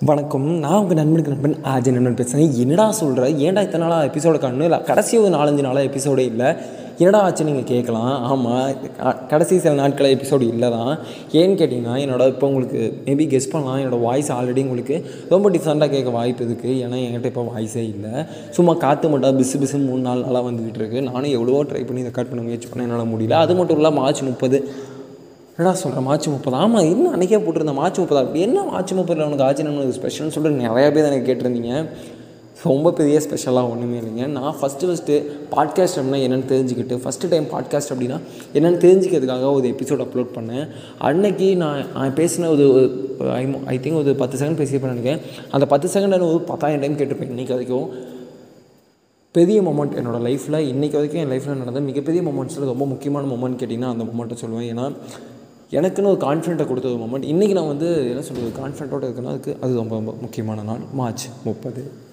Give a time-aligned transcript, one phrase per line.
[0.00, 0.58] வணக்கம்.
[0.58, 4.82] நான் உங்கள் நண்பனுக்கு நண்பன் ஆஜய் நண்பன் பேசுகிறேன் என்னடா சொல்கிற ஏன்டா இத்தனை நாளாக எபிசோட காணணும் இல்லை
[4.82, 6.54] கடைசி ஒரு நாலஞ்சு நாளாக எபிசோடே இல்லை.
[6.98, 8.22] என்னடா ஆச்சு நீங்கள் கேட்கலாம்?
[8.22, 10.98] ஆமாம் க- கடைசி சில நாட்களில் எபிசோடு இல்லை தான்
[11.32, 13.78] ஏன்னு கேட்டிங்கன்னா என்னோட இப்போ உங்களுக்கு மேபி கெஸ் பண்ணலாம்.
[13.78, 18.24] என்னோடய வாய்ஸ் ஆல்ரெடி உங்களுக்கு ரொம்ப டிஃப்ரெண்ட்டாக கேட்க வாய்ப்பு இருக்குது ஏன்னா என்கிட்ட இப்போ வாய்ஸே இல்லை.
[18.50, 22.10] சும்மா காற்று மட்டும் பிசு பிசு மூணு நாள் நாளாக வந்துக்கிட்டு இருக்குது நானும் எவ்வளோ ட்ரை பண்ணி இதை
[22.10, 23.32] கட் பண்ண முயற்சி பண்ண என்னால் முடியல.
[23.32, 24.70] அது மட்டும் இல்லை மார்ச் முப்பது.
[25.58, 26.56] என்னடா சொல்கிறேன் மார்ச் முப்பது?
[26.56, 28.20] ஆமாம் இன்னும் அன்றைக்கே போட்டிருந்தேன் மார்ச் முப்பதா?
[28.20, 31.88] அப்படி என்ன மார்ச் முப்பதில் உனக்கு ஆச்சு நம்மளுக்கு ஸ்பெஷல்னு சொல்லிட்டு நிறையா பேர் எனக்கு கேட்டிருந்தீங்க.
[32.62, 34.26] ரொம்ப பெரிய ஸ்பெஷலாக ஒன்றுமே இல்லைங்க.
[34.26, 35.14] நான் ஃபஸ்ட்டு ஃபஸ்ட்டு
[35.50, 38.18] பாட்காஸ்ட் அப்படின்னா என்னென்னு தெரிஞ்சுக்கிட்டு ஃபஸ்ட்டு டைம் பாட்காஸ்ட் அப்படின்னா
[38.54, 40.68] என்னென்னு தெரிஞ்சுக்கிறதுக்காக ஒரு எபிசோட் அப்லோட் பண்ணேன்.
[40.98, 42.66] அன்னைக்கு நான் நான் பேசின ஒரு
[43.30, 45.20] ஐ ஐ திங்க் ஒரு பத்து செகண்ட் பேசியிருப்பேன் நினைக்கிறேன்.
[45.50, 47.88] அந்த பத்து செகண்ட் ஒரு பத்தாயிரம் டைம் கேட்டிருப்பேன் இன்றைக்கி வரைக்கும்.
[49.32, 53.90] பெரிய மொமெண்ட் என்னோடய லைஃப்பில் இன்றைக்கி வரைக்கும் என் லைஃப்பில் நடந்த மிகப்பெரிய மொமெண்ட்ஸில் ரொம்ப முக்கியமான மொமெண்ட் கேட்டிங்கன்னா
[53.94, 54.68] அந்த மொமெண்ட்டை சொல்லுவேன்.
[54.72, 54.92] ஏன்னா
[55.70, 59.74] எனக்குன்னு ஒரு கான்ஃபிடென்ட்டை கொடுத்த ஒரு மொமெண்ட் இன்றைக்கி நான் வந்து என்ன சொல்கிறது கான்ஃபிடென்ட்டோட இருக்குன்னா அதுக்கு அது
[59.74, 60.78] ரொம்ப ரொம்ப முக்கியமான நாள்.
[60.92, 62.04] மார்ச் முப்பது.